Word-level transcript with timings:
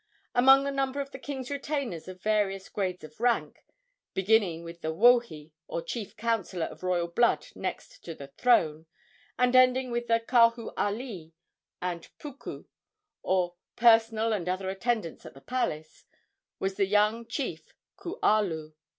Among 0.33 0.63
the 0.63 0.71
number 0.71 0.99
of 0.99 1.11
the 1.11 1.19
king's 1.19 1.51
retainers 1.51 2.07
of 2.07 2.23
various 2.23 2.69
grades 2.69 3.03
of 3.03 3.19
rank 3.19 3.63
beginning 4.15 4.63
with 4.63 4.81
the 4.81 4.91
wohi, 4.91 5.51
or 5.67 5.83
chief 5.83 6.17
counsellor 6.17 6.65
of 6.65 6.81
royal 6.81 7.07
blood 7.07 7.45
next 7.53 7.99
to 8.05 8.15
the 8.15 8.29
throne, 8.29 8.87
and 9.37 9.55
ending 9.55 9.91
with 9.91 10.07
the 10.07 10.19
kahu 10.19 10.73
alii 10.75 11.33
and 11.83 12.09
puuku, 12.17 12.65
or 13.21 13.53
personal 13.75 14.33
and 14.33 14.49
other 14.49 14.69
attendants 14.71 15.23
at 15.23 15.35
the 15.35 15.39
palace 15.39 16.03
was 16.57 16.77
the 16.77 16.87
young 16.87 17.27
chief 17.27 17.75
Kualu. 17.95 18.73